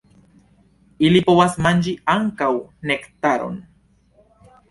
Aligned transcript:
Ili 1.09 1.19
povas 1.27 1.57
manĝi 1.65 1.93
ankaŭ 2.15 2.49
nektaron. 2.93 3.59